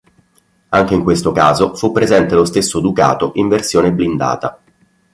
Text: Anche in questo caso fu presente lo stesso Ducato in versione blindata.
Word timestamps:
Anche 0.69 0.95
in 0.95 1.03
questo 1.03 1.31
caso 1.31 1.75
fu 1.75 1.91
presente 1.91 2.33
lo 2.33 2.43
stesso 2.45 2.79
Ducato 2.79 3.33
in 3.35 3.47
versione 3.47 3.91
blindata. 3.93 4.59